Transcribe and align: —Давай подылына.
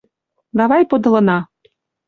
—Давай 0.59 0.81
подылына. 0.89 1.39